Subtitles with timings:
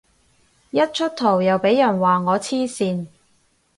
[0.71, 3.05] 一出圖又俾人話我黐線